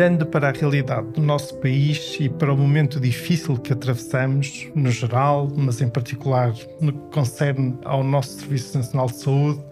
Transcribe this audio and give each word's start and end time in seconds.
Olhando 0.00 0.24
para 0.24 0.48
a 0.48 0.52
realidade 0.52 1.08
do 1.08 1.20
nosso 1.20 1.54
país 1.56 2.16
e 2.18 2.26
para 2.26 2.54
o 2.54 2.56
momento 2.56 2.98
difícil 2.98 3.58
que 3.58 3.70
atravessamos, 3.70 4.66
no 4.74 4.90
geral, 4.90 5.46
mas 5.54 5.82
em 5.82 5.90
particular 5.90 6.54
no 6.80 6.90
que 6.90 7.14
concerne 7.14 7.78
ao 7.84 8.02
nosso 8.02 8.40
Serviço 8.40 8.78
Nacional 8.78 9.08
de 9.08 9.16
Saúde, 9.16 9.62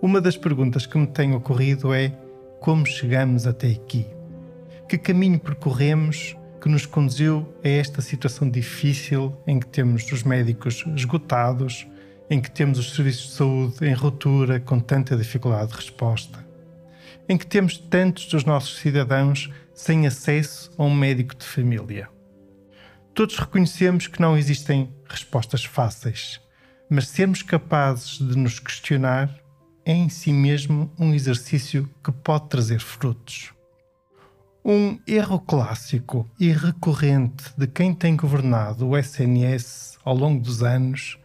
uma 0.00 0.22
das 0.22 0.38
perguntas 0.38 0.86
que 0.86 0.96
me 0.96 1.06
tem 1.06 1.34
ocorrido 1.34 1.92
é 1.92 2.10
como 2.60 2.86
chegamos 2.86 3.46
até 3.46 3.72
aqui? 3.72 4.06
Que 4.88 4.96
caminho 4.96 5.38
percorremos 5.38 6.34
que 6.62 6.68
nos 6.70 6.86
conduziu 6.86 7.46
a 7.62 7.68
esta 7.68 8.00
situação 8.00 8.48
difícil 8.48 9.36
em 9.46 9.60
que 9.60 9.66
temos 9.66 10.10
os 10.10 10.22
médicos 10.22 10.82
esgotados, 10.96 11.86
em 12.30 12.40
que 12.40 12.50
temos 12.50 12.78
os 12.78 12.94
serviços 12.94 13.26
de 13.26 13.32
saúde 13.32 13.86
em 13.86 13.92
ruptura 13.92 14.58
com 14.60 14.80
tanta 14.80 15.14
dificuldade 15.14 15.72
de 15.72 15.76
resposta? 15.76 16.42
em 17.28 17.38
que 17.38 17.46
temos 17.46 17.78
tantos 17.78 18.26
dos 18.26 18.44
nossos 18.44 18.78
cidadãos 18.78 19.50
sem 19.74 20.06
acesso 20.06 20.70
a 20.78 20.84
um 20.84 20.94
médico 20.94 21.34
de 21.34 21.44
família. 21.44 22.08
Todos 23.12 23.36
reconhecemos 23.38 24.06
que 24.06 24.20
não 24.20 24.36
existem 24.36 24.92
respostas 25.08 25.64
fáceis, 25.64 26.40
mas 26.88 27.08
sermos 27.08 27.42
capazes 27.42 28.18
de 28.18 28.36
nos 28.36 28.58
questionar 28.58 29.30
é 29.84 29.92
em 29.92 30.08
si 30.08 30.32
mesmo 30.32 30.90
um 30.98 31.12
exercício 31.12 31.88
que 32.02 32.10
pode 32.10 32.48
trazer 32.48 32.80
frutos. 32.80 33.52
Um 34.64 34.98
erro 35.06 35.38
clássico 35.38 36.28
e 36.40 36.50
recorrente 36.50 37.52
de 37.56 37.66
quem 37.66 37.94
tem 37.94 38.16
governado 38.16 38.88
o 38.88 38.96
SNS 38.96 39.98
ao 40.02 40.16
longo 40.16 40.42
dos 40.42 40.62
anos 40.62 41.18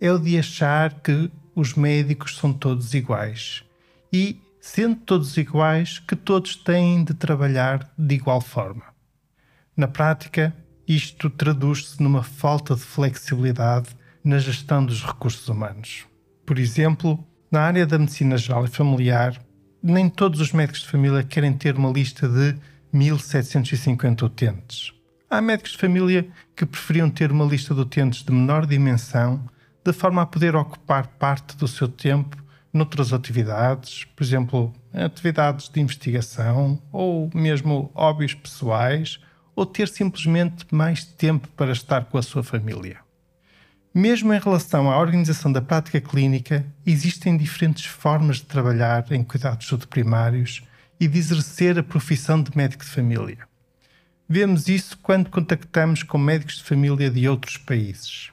é 0.00 0.10
o 0.10 0.18
de 0.18 0.38
achar 0.38 1.00
que 1.00 1.30
os 1.54 1.74
médicos 1.74 2.36
são 2.36 2.52
todos 2.52 2.94
iguais 2.94 3.64
e 4.12 4.40
sendo 4.66 4.96
todos 4.96 5.36
iguais, 5.36 6.00
que 6.00 6.16
todos 6.16 6.56
têm 6.56 7.04
de 7.04 7.14
trabalhar 7.14 7.88
de 7.96 8.16
igual 8.16 8.40
forma. 8.40 8.82
Na 9.76 9.86
prática, 9.86 10.54
isto 10.88 11.30
traduz-se 11.30 12.02
numa 12.02 12.22
falta 12.22 12.74
de 12.74 12.80
flexibilidade 12.80 13.90
na 14.24 14.38
gestão 14.38 14.84
dos 14.84 15.04
recursos 15.04 15.48
humanos. 15.48 16.04
Por 16.44 16.58
exemplo, 16.58 17.24
na 17.50 17.60
área 17.60 17.86
da 17.86 17.96
medicina 17.96 18.36
geral 18.36 18.64
e 18.64 18.68
familiar, 18.68 19.40
nem 19.80 20.08
todos 20.10 20.40
os 20.40 20.52
médicos 20.52 20.82
de 20.82 20.88
família 20.88 21.22
querem 21.22 21.52
ter 21.52 21.76
uma 21.76 21.90
lista 21.90 22.28
de 22.28 22.56
1750 22.92 24.26
utentes. 24.26 24.92
Há 25.30 25.40
médicos 25.40 25.72
de 25.72 25.78
família 25.78 26.28
que 26.56 26.66
preferiam 26.66 27.08
ter 27.08 27.30
uma 27.30 27.44
lista 27.44 27.72
de 27.72 27.80
utentes 27.80 28.24
de 28.24 28.32
menor 28.32 28.66
dimensão, 28.66 29.48
de 29.84 29.92
forma 29.92 30.22
a 30.22 30.26
poder 30.26 30.56
ocupar 30.56 31.06
parte 31.06 31.56
do 31.56 31.68
seu 31.68 31.86
tempo 31.86 32.44
noutras 32.76 33.12
atividades, 33.12 34.04
por 34.04 34.22
exemplo, 34.22 34.72
atividades 34.92 35.68
de 35.68 35.80
investigação 35.80 36.80
ou 36.92 37.30
mesmo 37.34 37.90
hobbies 37.94 38.34
pessoais, 38.34 39.18
ou 39.54 39.64
ter 39.64 39.88
simplesmente 39.88 40.66
mais 40.70 41.04
tempo 41.04 41.48
para 41.56 41.72
estar 41.72 42.04
com 42.04 42.18
a 42.18 42.22
sua 42.22 42.42
família. 42.42 42.98
Mesmo 43.94 44.34
em 44.34 44.38
relação 44.38 44.90
à 44.90 44.98
organização 44.98 45.50
da 45.50 45.62
prática 45.62 45.98
clínica, 45.98 46.66
existem 46.84 47.34
diferentes 47.34 47.86
formas 47.86 48.36
de 48.36 48.42
trabalhar 48.42 49.10
em 49.10 49.24
cuidados 49.24 49.72
primários 49.88 50.62
e 51.00 51.08
de 51.08 51.18
exercer 51.18 51.78
a 51.78 51.82
profissão 51.82 52.42
de 52.42 52.54
médico 52.54 52.84
de 52.84 52.90
família. 52.90 53.38
Vemos 54.28 54.68
isso 54.68 54.98
quando 54.98 55.30
contactamos 55.30 56.02
com 56.02 56.18
médicos 56.18 56.56
de 56.56 56.64
família 56.64 57.10
de 57.10 57.26
outros 57.26 57.56
países. 57.56 58.30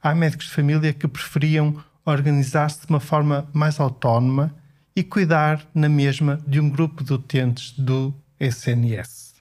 Há 0.00 0.14
médicos 0.14 0.46
de 0.46 0.52
família 0.52 0.92
que 0.92 1.08
preferiam 1.08 1.82
organizar-se 2.04 2.80
de 2.80 2.90
uma 2.90 3.00
forma 3.00 3.48
mais 3.52 3.78
autónoma 3.78 4.54
e 4.94 5.02
cuidar 5.02 5.66
na 5.74 5.88
mesma 5.88 6.40
de 6.46 6.60
um 6.60 6.68
grupo 6.68 7.04
de 7.04 7.12
utentes 7.12 7.72
do 7.78 8.14
SNS. 8.38 9.34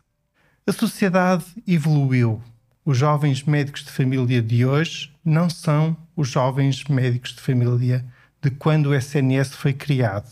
A 0.67 0.71
sociedade 0.71 1.45
evoluiu. 1.67 2.41
Os 2.85 2.97
jovens 2.97 3.43
médicos 3.43 3.83
de 3.83 3.91
família 3.91 4.41
de 4.41 4.65
hoje 4.65 5.11
não 5.23 5.49
são 5.49 5.95
os 6.15 6.27
jovens 6.27 6.83
médicos 6.85 7.33
de 7.33 7.41
família 7.41 8.05
de 8.41 8.49
quando 8.51 8.87
o 8.87 8.95
SNS 8.95 9.53
foi 9.55 9.73
criado, 9.73 10.29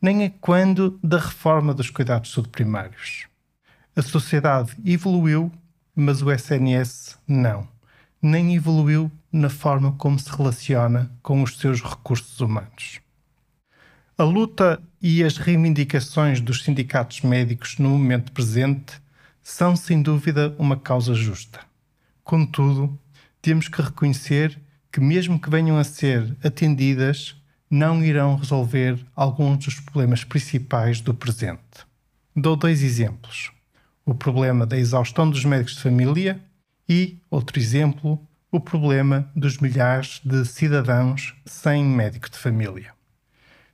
nem 0.00 0.24
é 0.24 0.32
quando 0.40 0.98
da 1.02 1.18
reforma 1.18 1.74
dos 1.74 1.90
cuidados 1.90 2.28
de 2.28 2.34
saúde 2.34 2.50
primários. 2.50 3.26
A 3.94 4.02
sociedade 4.02 4.72
evoluiu, 4.84 5.52
mas 5.94 6.22
o 6.22 6.30
SNS 6.30 7.18
não. 7.28 7.68
Nem 8.22 8.54
evoluiu 8.54 9.10
na 9.32 9.50
forma 9.50 9.92
como 9.92 10.18
se 10.18 10.30
relaciona 10.30 11.10
com 11.22 11.42
os 11.42 11.58
seus 11.58 11.82
recursos 11.82 12.40
humanos. 12.40 13.00
A 14.16 14.22
luta 14.22 14.80
e 15.00 15.24
as 15.24 15.36
reivindicações 15.36 16.40
dos 16.40 16.62
sindicatos 16.62 17.22
médicos 17.22 17.78
no 17.78 17.88
momento 17.90 18.30
presente 18.30 19.02
são 19.42 19.74
sem 19.74 20.00
dúvida 20.00 20.54
uma 20.58 20.76
causa 20.76 21.14
justa. 21.14 21.60
Contudo, 22.22 22.96
temos 23.40 23.66
que 23.66 23.82
reconhecer 23.82 24.56
que, 24.92 25.00
mesmo 25.00 25.40
que 25.40 25.50
venham 25.50 25.76
a 25.76 25.82
ser 25.82 26.36
atendidas, 26.44 27.34
não 27.68 28.04
irão 28.04 28.36
resolver 28.36 29.04
alguns 29.16 29.64
dos 29.64 29.80
problemas 29.80 30.22
principais 30.22 31.00
do 31.00 31.12
presente. 31.12 31.84
Dou 32.36 32.54
dois 32.54 32.82
exemplos: 32.82 33.50
o 34.04 34.14
problema 34.14 34.64
da 34.64 34.78
exaustão 34.78 35.28
dos 35.28 35.44
médicos 35.44 35.74
de 35.74 35.82
família 35.82 36.40
e, 36.88 37.18
outro 37.30 37.58
exemplo, 37.58 38.20
o 38.50 38.60
problema 38.60 39.30
dos 39.34 39.56
milhares 39.58 40.20
de 40.22 40.44
cidadãos 40.44 41.34
sem 41.46 41.82
médico 41.82 42.30
de 42.30 42.36
família. 42.36 42.92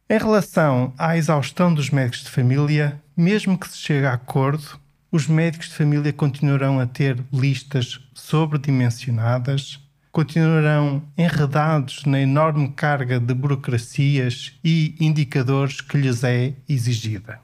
Em 0.08 0.19
relação 0.19 0.94
à 0.96 1.16
exaustão 1.16 1.74
dos 1.74 1.91
médicos 1.91 2.22
de 2.22 2.30
família, 2.30 3.02
mesmo 3.16 3.58
que 3.58 3.68
se 3.68 3.76
chegue 3.76 4.06
a 4.06 4.14
acordo, 4.14 4.78
os 5.10 5.26
médicos 5.26 5.68
de 5.68 5.74
família 5.74 6.12
continuarão 6.12 6.78
a 6.78 6.86
ter 6.86 7.18
listas 7.32 8.00
sobredimensionadas, 8.14 9.80
continuarão 10.12 11.02
enredados 11.16 12.04
na 12.04 12.20
enorme 12.20 12.68
carga 12.68 13.18
de 13.18 13.34
burocracias 13.34 14.54
e 14.62 14.94
indicadores 15.00 15.80
que 15.80 15.98
lhes 15.98 16.22
é 16.22 16.54
exigida. 16.68 17.41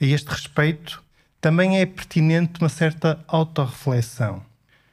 A 0.00 0.04
este 0.04 0.28
respeito, 0.28 1.02
também 1.40 1.80
é 1.80 1.86
pertinente 1.86 2.60
uma 2.60 2.68
certa 2.68 3.22
autorreflexão 3.26 4.42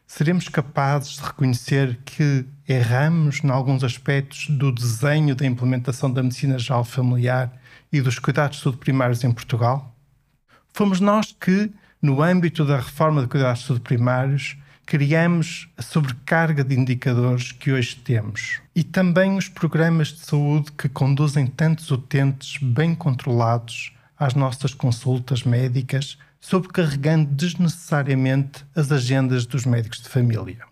seremos 0.09 0.49
capazes 0.49 1.17
de 1.17 1.21
reconhecer 1.21 1.99
que 2.03 2.43
erramos 2.67 3.43
em 3.43 3.49
alguns 3.51 3.83
aspectos 3.83 4.47
do 4.49 4.71
desenho 4.71 5.35
da 5.35 5.45
implementação 5.45 6.11
da 6.11 6.23
medicina 6.23 6.57
geral 6.57 6.83
familiar 6.83 7.53
e 7.93 8.01
dos 8.01 8.17
cuidados 8.17 8.57
de 8.57 8.63
saúde 8.63 8.79
primários 8.79 9.23
em 9.23 9.31
Portugal? 9.31 9.95
Fomos 10.73 10.99
nós 10.99 11.31
que, 11.39 11.71
no 12.01 12.23
âmbito 12.23 12.65
da 12.65 12.77
reforma 12.77 13.21
de 13.21 13.27
cuidados 13.27 13.61
de 13.61 13.67
saúde 13.67 13.83
primários, 13.83 14.57
criamos 14.83 15.69
a 15.77 15.83
sobrecarga 15.83 16.63
de 16.63 16.75
indicadores 16.75 17.51
que 17.51 17.71
hoje 17.71 17.95
temos 17.97 18.59
e 18.75 18.83
também 18.83 19.37
os 19.37 19.47
programas 19.47 20.07
de 20.07 20.21
saúde 20.21 20.71
que 20.71 20.89
conduzem 20.89 21.45
tantos 21.45 21.91
utentes 21.91 22.57
bem 22.59 22.95
controlados 22.95 23.93
às 24.17 24.33
nossas 24.33 24.73
consultas 24.73 25.43
médicas 25.43 26.17
sobrecarregando 26.39 27.33
desnecessariamente 27.33 28.65
as 28.75 28.91
agendas 28.91 29.45
dos 29.45 29.65
médicos 29.65 30.01
de 30.01 30.09
família. 30.09 30.63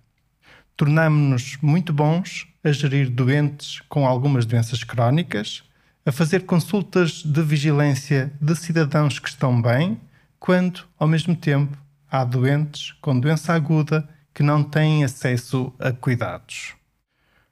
Tornamo-nos 0.75 1.57
muito 1.61 1.91
bons 1.91 2.47
a 2.63 2.71
gerir 2.71 3.09
doentes 3.09 3.81
com 3.89 4.05
algumas 4.05 4.45
doenças 4.45 4.83
crónicas, 4.83 5.63
a 6.05 6.11
fazer 6.11 6.45
consultas 6.45 7.23
de 7.23 7.41
vigilância 7.41 8.31
de 8.39 8.55
cidadãos 8.55 9.19
que 9.19 9.27
estão 9.27 9.61
bem, 9.61 9.99
quando, 10.39 10.85
ao 10.97 11.07
mesmo 11.07 11.35
tempo, 11.35 11.77
há 12.09 12.23
doentes 12.23 12.93
com 13.01 13.19
doença 13.19 13.53
aguda 13.53 14.07
que 14.33 14.43
não 14.43 14.63
têm 14.63 15.03
acesso 15.03 15.73
a 15.79 15.91
cuidados. 15.91 16.75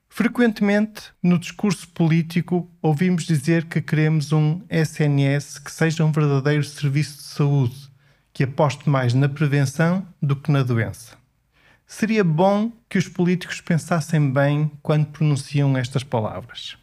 Frequentemente, 0.08 1.02
no 1.22 1.38
discurso 1.38 1.86
político, 1.88 2.70
ouvimos 2.80 3.24
dizer 3.24 3.66
que 3.66 3.82
queremos 3.82 4.32
um 4.32 4.62
SNS 4.70 5.58
que 5.58 5.70
seja 5.70 6.04
um 6.04 6.12
verdadeiro 6.12 6.64
serviço 6.64 7.18
de 7.18 7.24
saúde, 7.24 7.85
que 8.36 8.44
aposte 8.44 8.86
mais 8.86 9.14
na 9.14 9.30
prevenção 9.30 10.06
do 10.20 10.36
que 10.36 10.52
na 10.52 10.62
doença. 10.62 11.16
Seria 11.86 12.22
bom 12.22 12.70
que 12.86 12.98
os 12.98 13.08
políticos 13.08 13.62
pensassem 13.62 14.30
bem 14.30 14.70
quando 14.82 15.06
pronunciam 15.06 15.74
estas 15.74 16.04
palavras. 16.04 16.76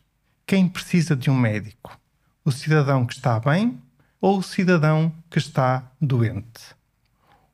quem 0.48 0.68
precisa 0.68 1.16
de 1.16 1.30
um 1.30 1.38
médico? 1.38 1.96
O 2.44 2.52
cidadão 2.52 3.06
que 3.06 3.14
está 3.14 3.40
bem 3.40 3.80
ou 4.20 4.40
o 4.40 4.42
cidadão 4.42 5.14
que 5.30 5.38
está 5.38 5.92
doente? 6.02 6.74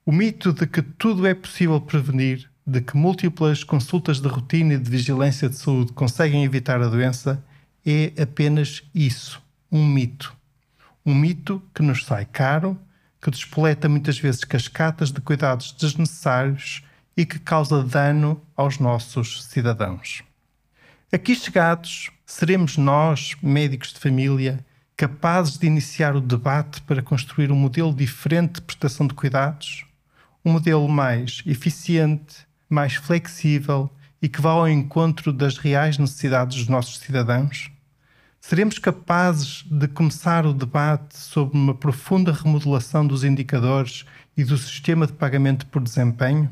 O 0.06 0.14
mito 0.14 0.54
de 0.54 0.66
que 0.66 0.82
tudo 0.82 1.28
é 1.28 1.34
possível 1.34 1.82
prevenir, 1.82 2.50
de 2.66 2.80
que 2.80 2.96
múltiplas 2.96 3.66
consultas 3.66 4.22
de 4.22 4.30
rotina 4.30 4.76
e 4.76 4.80
de 4.80 4.90
vigilância 4.90 5.50
de 5.50 5.58
saúde 5.58 5.92
conseguem 5.92 6.46
evitar 6.46 6.82
a 6.82 6.88
doença, 6.88 7.44
é 7.86 8.14
apenas 8.22 8.82
isso, 8.96 9.42
um 9.70 9.86
mito. 9.86 10.34
Um 11.06 11.14
mito 11.14 11.62
que 11.76 11.84
nos 11.84 12.06
sai 12.06 12.24
caro, 12.24 12.80
que 13.22 13.32
despoleta 13.32 13.90
muitas 13.90 14.18
vezes 14.18 14.44
cascatas 14.44 15.12
de 15.12 15.22
cuidados 15.22 15.72
desnecessários 15.74 16.84
e 17.16 17.26
que 17.26 17.40
causa 17.40 17.84
dano 17.84 18.42
aos 18.56 18.80
nossos 18.80 19.44
cidadãos. 19.44 20.24
Aqui 21.12 21.36
chegados, 21.36 22.12
seremos 22.26 22.78
nós, 22.78 23.36
médicos 23.42 23.92
de 23.92 24.00
família, 24.00 24.66
capazes 24.96 25.58
de 25.58 25.66
iniciar 25.66 26.16
o 26.16 26.22
debate 26.22 26.82
para 26.82 27.02
construir 27.02 27.52
um 27.52 27.56
modelo 27.56 27.94
diferente 27.94 28.56
de 28.56 28.62
prestação 28.62 29.08
de 29.08 29.14
cuidados? 29.14 29.86
Um 30.46 30.52
modelo 30.52 30.88
mais 30.88 31.42
eficiente, 31.46 32.46
mais 32.70 32.96
flexível 32.96 33.90
e 34.22 34.30
que 34.30 34.42
vá 34.42 34.52
ao 34.52 34.70
encontro 34.70 35.34
das 35.34 35.58
reais 35.58 35.98
necessidades 35.98 36.58
dos 36.58 36.68
nossos 36.68 37.00
cidadãos? 37.00 37.72
Seremos 38.42 38.80
capazes 38.80 39.64
de 39.70 39.88
começar 39.88 40.46
o 40.46 40.54
debate 40.54 41.18
sobre 41.18 41.58
uma 41.58 41.76
profunda 41.76 42.32
remodelação 42.32 43.06
dos 43.06 43.24
indicadores 43.24 44.06
e 44.36 44.44
do 44.44 44.58
sistema 44.58 45.06
de 45.06 45.14
pagamento 45.14 45.66
por 45.68 45.84
desempenho? 45.84 46.50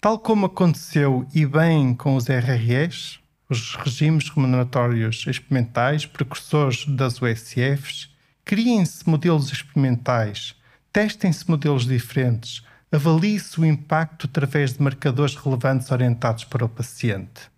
Tal 0.00 0.18
como 0.18 0.46
aconteceu 0.46 1.26
e 1.32 1.46
bem 1.46 1.94
com 1.94 2.16
os 2.16 2.28
RRS, 2.28 3.20
os 3.48 3.76
regimes 3.76 4.28
remuneratórios 4.28 5.24
experimentais, 5.26 6.04
precursores 6.04 6.84
das 6.86 7.22
USFs, 7.22 8.10
criem-se 8.44 9.08
modelos 9.08 9.52
experimentais, 9.52 10.54
testem-se 10.92 11.48
modelos 11.48 11.86
diferentes, 11.86 12.62
avalie-se 12.90 13.58
o 13.60 13.64
impacto 13.64 14.26
através 14.26 14.74
de 14.74 14.82
marcadores 14.82 15.36
relevantes 15.36 15.90
orientados 15.90 16.44
para 16.44 16.64
o 16.64 16.68
paciente. 16.68 17.50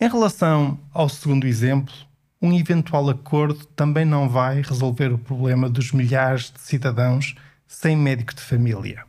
Em 0.00 0.08
relação 0.08 0.78
ao 0.92 1.08
segundo 1.08 1.46
exemplo, 1.46 1.94
um 2.44 2.52
eventual 2.52 3.08
acordo 3.08 3.64
também 3.74 4.04
não 4.04 4.28
vai 4.28 4.60
resolver 4.60 5.10
o 5.10 5.16
problema 5.16 5.66
dos 5.66 5.92
milhares 5.92 6.50
de 6.50 6.60
cidadãos 6.60 7.34
sem 7.66 7.96
médico 7.96 8.34
de 8.34 8.42
família. 8.42 9.06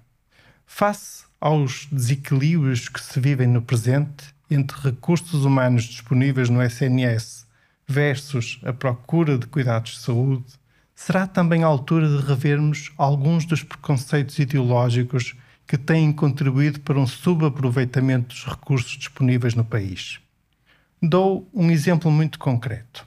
Face 0.65 1.25
aos 1.41 1.85
desequilíbrios 1.91 2.87
que 2.87 3.01
se 3.01 3.19
vivem 3.19 3.45
no 3.45 3.61
presente, 3.61 4.33
entre 4.49 4.79
recursos 4.79 5.43
humanos 5.43 5.83
disponíveis 5.83 6.49
no 6.49 6.63
SNS 6.63 7.45
versus 7.85 8.61
a 8.63 8.71
procura 8.71 9.37
de 9.37 9.47
cuidados 9.47 9.95
de 9.95 9.99
saúde, 9.99 10.45
será 10.95 11.27
também 11.27 11.61
a 11.61 11.67
altura 11.67 12.07
de 12.07 12.25
revermos 12.25 12.93
alguns 12.97 13.43
dos 13.43 13.61
preconceitos 13.61 14.39
ideológicos 14.39 15.35
que 15.67 15.77
têm 15.77 16.13
contribuído 16.13 16.79
para 16.79 16.97
um 16.97 17.05
subaproveitamento 17.05 18.29
dos 18.29 18.45
recursos 18.45 18.97
disponíveis 18.97 19.55
no 19.55 19.65
país. 19.65 20.21
Dou 21.03 21.45
um 21.53 21.69
exemplo 21.69 22.09
muito 22.09 22.39
concreto. 22.39 23.05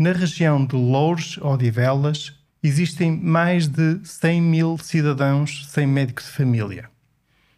Na 0.00 0.12
região 0.12 0.64
de 0.64 0.74
Louros 0.74 1.36
ou 1.42 1.52
Odivelas, 1.52 2.32
existem 2.62 3.14
mais 3.18 3.68
de 3.68 4.00
100 4.02 4.40
mil 4.40 4.78
cidadãos 4.78 5.66
sem 5.68 5.86
médico 5.86 6.22
de 6.22 6.28
família. 6.28 6.88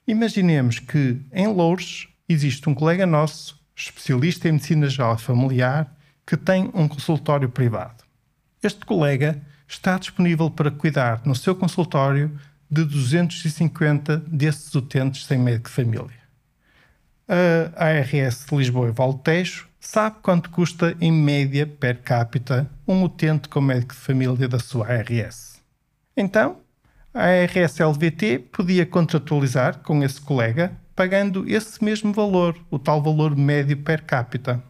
Imaginemos 0.09 0.81
que 0.81 1.21
em 1.33 1.47
Louros 1.47 2.09
existe 2.29 2.69
um 2.69 2.75
colega 2.75 3.07
nosso, 3.07 3.65
especialista 3.77 4.49
em 4.49 4.53
medicina 4.55 4.89
geral 4.89 5.17
familiar, 5.19 5.97
que 6.27 6.37
tem 6.37 6.69
um 6.75 6.89
consultório 6.89 7.49
privado. 7.49 8.03
Este 8.61 8.85
colega 8.85 9.41
está 9.69 9.97
disponível 9.97 10.51
para 10.51 10.73
cuidar 10.73 11.23
no 11.25 11.37
seu 11.37 11.55
consultório 11.55 12.37
de 12.69 12.85
250 12.85 14.17
desses 14.17 14.75
utentes 14.75 15.27
sem 15.27 15.39
médico 15.39 15.69
de 15.69 15.77
família. 15.77 16.23
A 17.77 17.85
ARS 17.85 18.47
de 18.51 18.57
Lisboa 18.57 18.89
e 18.89 18.91
Valtejo 18.91 19.71
sabe 19.83 20.17
quanto 20.23 20.49
custa 20.49 20.97
em 21.01 21.11
média 21.11 21.67
per 21.67 22.01
capita 22.03 22.71
um 22.87 23.03
utente 23.03 23.49
com 23.49 23.61
médico 23.61 23.93
de 23.93 24.01
família 24.01 24.49
da 24.49 24.59
sua 24.59 24.87
ARS. 24.87 25.61
Então, 26.17 26.59
a 27.13 27.25
ARS 27.25 27.79
LVT 27.81 28.39
podia 28.53 28.87
contratualizar 28.87 29.81
com 29.81 30.03
esse 30.03 30.21
colega 30.21 30.73
pagando 30.95 31.45
esse 31.49 31.83
mesmo 31.83 32.13
valor, 32.13 32.57
o 32.71 32.79
tal 32.79 33.03
valor 33.03 33.37
médio 33.37 33.77
per 33.77 34.03
capita. 34.05 34.63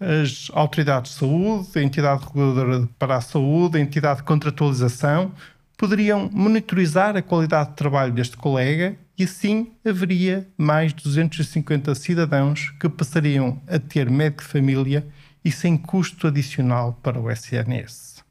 As 0.00 0.48
autoridades 0.54 1.12
de 1.12 1.18
saúde, 1.18 1.68
a 1.76 1.82
entidade 1.82 2.24
reguladora 2.24 2.88
para 2.98 3.16
a 3.16 3.20
saúde, 3.20 3.76
a 3.76 3.80
entidade 3.80 4.20
de 4.20 4.24
contratualização, 4.24 5.32
poderiam 5.76 6.30
monitorizar 6.32 7.16
a 7.16 7.22
qualidade 7.22 7.70
de 7.70 7.76
trabalho 7.76 8.12
deste 8.12 8.36
colega 8.36 8.96
e 9.18 9.24
assim 9.24 9.72
haveria 9.84 10.48
mais 10.56 10.92
250 10.92 11.92
cidadãos 11.96 12.70
que 12.78 12.88
passariam 12.88 13.60
a 13.66 13.78
ter 13.78 14.08
médico 14.08 14.44
de 14.44 14.48
família 14.48 15.08
e 15.44 15.50
sem 15.50 15.76
custo 15.76 16.28
adicional 16.28 16.98
para 17.02 17.20
o 17.20 17.28
SNS. 17.28 18.22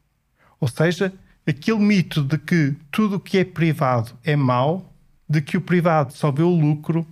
Ou 0.59 0.67
seja, 0.69 1.13
aquele 1.45 1.79
mito 1.79 2.23
de 2.23 2.37
que 2.37 2.73
tudo 2.89 3.17
o 3.17 3.19
que 3.19 3.39
é 3.39 3.43
privado 3.43 4.17
é 4.23 4.35
mau, 4.35 4.93
de 5.29 5.41
que 5.41 5.57
o 5.57 5.61
privado 5.61 6.13
só 6.13 6.31
vê 6.31 6.43
o 6.43 6.49
lucro, 6.49 7.05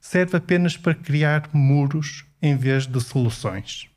serve 0.00 0.36
apenas 0.36 0.76
para 0.76 0.94
criar 0.94 1.48
muros 1.52 2.24
em 2.42 2.56
vez 2.56 2.86
de 2.86 3.00
soluções. 3.00 3.88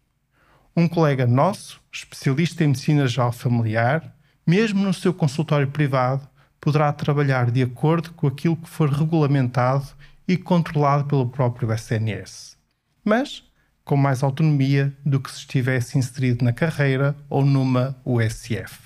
Um 0.75 0.87
colega 0.87 1.25
nosso, 1.25 1.81
especialista 1.91 2.63
em 2.63 2.67
medicina 2.67 3.07
geral 3.07 3.31
familiar, 3.31 4.15
mesmo 4.45 4.83
no 4.83 4.93
seu 4.93 5.13
consultório 5.13 5.67
privado, 5.67 6.27
poderá 6.63 6.93
trabalhar 6.93 7.51
de 7.51 7.61
acordo 7.61 8.13
com 8.13 8.25
aquilo 8.25 8.55
que 8.55 8.69
for 8.69 8.89
regulamentado 8.89 9.85
e 10.25 10.37
controlado 10.37 11.03
pelo 11.03 11.27
próprio 11.27 11.73
SNS, 11.73 12.57
mas 13.03 13.43
com 13.83 13.97
mais 13.97 14.23
autonomia 14.23 14.95
do 15.05 15.19
que 15.19 15.29
se 15.29 15.39
estivesse 15.39 15.97
inserido 15.97 16.45
na 16.45 16.53
carreira 16.53 17.17
ou 17.29 17.43
numa 17.43 17.97
USF. 18.05 18.79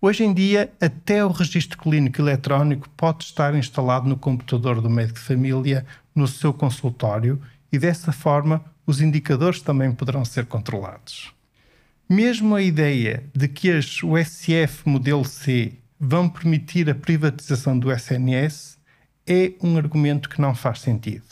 Hoje 0.00 0.24
em 0.24 0.34
dia, 0.34 0.72
até 0.80 1.24
o 1.24 1.30
registro 1.30 1.78
clínico 1.78 2.20
eletrónico 2.20 2.90
pode 2.96 3.22
estar 3.22 3.54
instalado 3.54 4.08
no 4.08 4.16
computador 4.16 4.80
do 4.80 4.90
médico 4.90 5.20
de 5.20 5.24
família 5.24 5.86
no 6.12 6.26
seu 6.26 6.52
consultório 6.52 7.40
e 7.70 7.78
dessa 7.78 8.10
forma 8.10 8.64
os 8.84 9.00
indicadores 9.00 9.62
também 9.62 9.92
poderão 9.92 10.24
ser 10.24 10.46
controlados. 10.46 11.32
Mesmo 12.10 12.56
a 12.56 12.60
ideia 12.60 13.22
de 13.32 13.46
que 13.46 13.70
as 13.70 14.02
USF 14.02 14.82
modelo 14.84 15.24
C 15.24 15.78
vão 16.04 16.28
permitir 16.28 16.90
a 16.90 16.96
privatização 16.96 17.78
do 17.78 17.92
SNS 17.92 18.76
é 19.24 19.52
um 19.62 19.76
argumento 19.76 20.28
que 20.28 20.40
não 20.40 20.52
faz 20.52 20.80
sentido. 20.80 21.22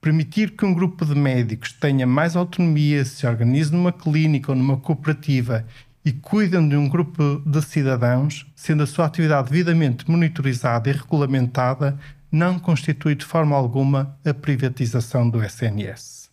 Permitir 0.00 0.52
que 0.52 0.64
um 0.64 0.72
grupo 0.72 1.04
de 1.04 1.16
médicos 1.16 1.72
tenha 1.72 2.06
mais 2.06 2.36
autonomia, 2.36 3.04
se 3.04 3.26
organize 3.26 3.72
numa 3.72 3.90
clínica 3.90 4.52
ou 4.52 4.56
numa 4.56 4.76
cooperativa 4.76 5.66
e 6.04 6.12
cuidam 6.12 6.68
de 6.68 6.76
um 6.76 6.88
grupo 6.88 7.42
de 7.44 7.60
cidadãos, 7.60 8.46
sendo 8.54 8.84
a 8.84 8.86
sua 8.86 9.06
atividade 9.06 9.50
devidamente 9.50 10.08
monitorizada 10.08 10.88
e 10.88 10.92
regulamentada, 10.92 11.98
não 12.30 12.56
constitui 12.56 13.16
de 13.16 13.24
forma 13.24 13.56
alguma 13.56 14.16
a 14.24 14.32
privatização 14.32 15.28
do 15.28 15.42
SNS. 15.42 16.30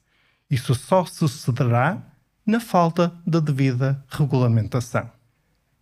Isso 0.51 0.75
só 0.75 1.03
sucederá 1.03 1.97
na 2.45 2.59
falta 2.59 3.11
da 3.25 3.39
devida 3.39 4.05
regulamentação. 4.07 5.09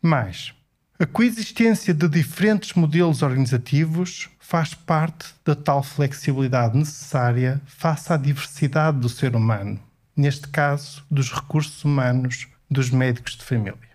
Mas 0.01 0.53
a 0.99 1.07
coexistência 1.07 1.91
de 1.91 2.07
diferentes 2.07 2.73
modelos 2.73 3.23
organizativos 3.23 4.29
faz 4.39 4.75
parte 4.75 5.25
da 5.43 5.55
tal 5.55 5.81
flexibilidade 5.81 6.77
necessária 6.77 7.59
face 7.65 8.13
à 8.13 8.17
diversidade 8.17 8.99
do 8.99 9.09
ser 9.09 9.35
humano, 9.35 9.79
neste 10.15 10.47
caso, 10.47 11.03
dos 11.09 11.31
recursos 11.31 11.83
humanos 11.83 12.47
dos 12.69 12.91
médicos 12.91 13.35
de 13.35 13.43
família. 13.43 13.93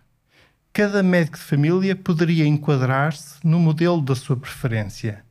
Cada 0.72 1.00
médico 1.00 1.38
de 1.38 1.44
família 1.44 1.94
poderia 1.94 2.44
enquadrar-se 2.44 3.36
no 3.44 3.60
modelo 3.60 4.02
da 4.02 4.16
sua 4.16 4.36
preferência 4.36 5.24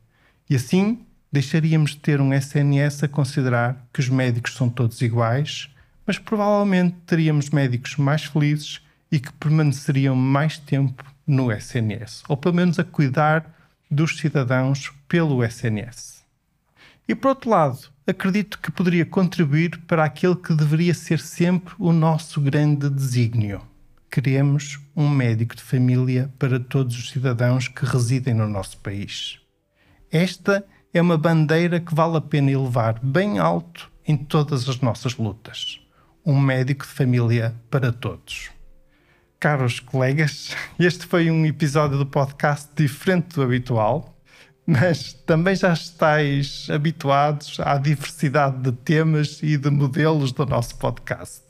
e 0.48 0.56
assim 0.56 1.04
deixaríamos 1.30 1.90
de 1.90 1.98
ter 1.98 2.18
um 2.18 2.32
SNS 2.32 3.04
a 3.04 3.08
considerar 3.08 3.86
que 3.92 4.00
os 4.00 4.08
médicos 4.08 4.54
são 4.54 4.70
todos 4.70 5.02
iguais, 5.02 5.68
mas 6.06 6.18
provavelmente 6.18 6.96
teríamos 7.04 7.50
médicos 7.50 7.96
mais 7.96 8.24
felizes 8.24 8.80
e 9.12 9.20
que 9.20 9.32
permaneceriam 9.34 10.16
mais 10.16 10.56
tempo 10.56 11.04
no 11.28 11.52
SNS, 11.52 12.24
ou 12.28 12.36
pelo 12.36 12.54
menos 12.54 12.78
a 12.78 12.84
cuidar 12.84 13.54
dos 13.90 14.16
cidadãos 14.18 14.90
pelo 15.06 15.44
SNS. 15.44 16.24
E 17.06 17.14
por 17.14 17.28
outro 17.28 17.50
lado, 17.50 17.78
acredito 18.06 18.58
que 18.58 18.70
poderia 18.72 19.06
contribuir 19.06 19.78
para 19.86 20.04
aquele 20.04 20.36
que 20.36 20.54
deveria 20.54 20.94
ser 20.94 21.20
sempre 21.20 21.74
o 21.78 21.92
nosso 21.92 22.40
grande 22.40 22.90
desígnio. 22.90 23.62
Queremos 24.10 24.80
um 24.96 25.08
médico 25.08 25.54
de 25.54 25.62
família 25.62 26.32
para 26.38 26.58
todos 26.58 26.98
os 26.98 27.10
cidadãos 27.10 27.68
que 27.68 27.84
residem 27.84 28.34
no 28.34 28.48
nosso 28.48 28.78
país. 28.78 29.38
Esta 30.10 30.64
é 30.92 31.00
uma 31.00 31.18
bandeira 31.18 31.78
que 31.78 31.94
vale 31.94 32.16
a 32.16 32.20
pena 32.20 32.50
elevar 32.50 32.98
bem 33.02 33.38
alto 33.38 33.90
em 34.06 34.16
todas 34.16 34.68
as 34.68 34.80
nossas 34.80 35.16
lutas. 35.16 35.80
um 36.24 36.38
médico 36.38 36.84
de 36.84 36.92
família 36.92 37.54
para 37.70 37.90
todos. 37.90 38.50
Caros 39.40 39.78
colegas, 39.78 40.56
este 40.80 41.06
foi 41.06 41.30
um 41.30 41.46
episódio 41.46 41.96
do 41.96 42.04
podcast 42.04 42.70
diferente 42.74 43.36
do 43.36 43.42
habitual, 43.42 44.18
mas 44.66 45.12
também 45.12 45.54
já 45.54 45.72
estáis 45.72 46.68
habituados 46.68 47.60
à 47.60 47.78
diversidade 47.78 48.60
de 48.60 48.72
temas 48.72 49.40
e 49.40 49.56
de 49.56 49.70
modelos 49.70 50.32
do 50.32 50.44
nosso 50.44 50.76
podcast. 50.76 51.44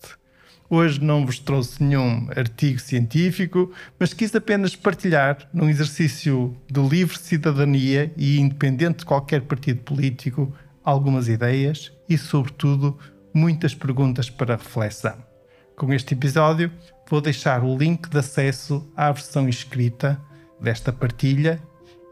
Hoje 0.69 1.03
não 1.03 1.25
vos 1.25 1.39
trouxe 1.39 1.83
nenhum 1.83 2.29
artigo 2.37 2.79
científico, 2.79 3.73
mas 3.99 4.13
quis 4.13 4.35
apenas 4.35 4.77
partilhar, 4.77 5.49
num 5.51 5.71
exercício 5.71 6.55
de 6.71 6.83
livre 6.83 7.19
cidadania 7.19 8.13
e 8.19 8.39
independente 8.39 8.99
de 8.99 9.07
qualquer 9.07 9.41
partido 9.41 9.81
político, 9.81 10.55
algumas 10.85 11.27
ideias 11.27 11.91
e, 12.07 12.19
sobretudo, 12.19 12.99
muitas 13.33 13.75
perguntas 13.75 14.29
para 14.29 14.57
reflexão. 14.57 15.28
Com 15.79 15.93
este 15.93 16.13
episódio, 16.13 16.73
vou 17.09 17.21
deixar 17.21 17.63
o 17.63 17.79
link 17.79 18.09
de 18.09 18.19
acesso 18.19 18.85
à 18.97 19.13
versão 19.13 19.49
escrita 19.49 20.21
desta 20.61 20.93
partilha 20.93 21.63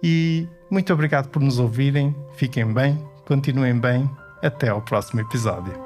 e 0.01 0.47
muito 0.71 0.93
obrigado 0.93 1.29
por 1.31 1.43
nos 1.43 1.59
ouvirem. 1.59 2.15
Fiquem 2.37 2.73
bem, 2.73 2.97
continuem 3.27 3.77
bem. 3.77 4.09
Até 4.41 4.69
ao 4.69 4.81
próximo 4.83 5.21
episódio. 5.21 5.86